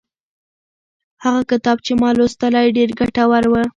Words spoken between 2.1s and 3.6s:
لوستلی ډېر ګټور و.